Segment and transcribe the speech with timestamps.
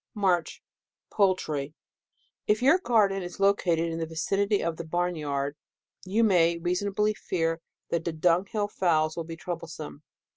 [0.15, 0.63] MARCH.
[1.13, 1.73] Poui try.—
[2.51, 5.57] If your garden is located in the vicinity of the barn yard,
[6.05, 10.01] you may reasonably fear that the dung hill fowls will be trouble some.